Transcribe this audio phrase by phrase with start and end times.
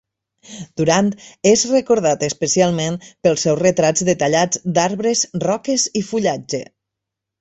[0.79, 1.11] Durand
[1.49, 6.65] és recordat especialment pels seus retrats detallats d'arbres, roques i fullatge.